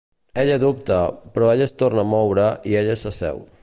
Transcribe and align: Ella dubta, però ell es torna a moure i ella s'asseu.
Ella 0.43 0.55
dubta, 0.63 0.97
però 1.37 1.53
ell 1.53 1.63
es 1.67 1.77
torna 1.85 2.07
a 2.09 2.09
moure 2.17 2.51
i 2.73 2.79
ella 2.85 3.01
s'asseu. 3.05 3.45